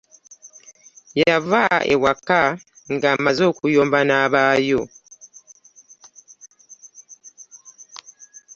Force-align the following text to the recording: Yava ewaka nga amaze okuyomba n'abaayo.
Yava 1.21 1.61
ewaka 1.93 2.41
nga 2.95 3.07
amaze 3.15 3.43
okuyomba 3.51 3.99
n'abaayo. 4.07 4.81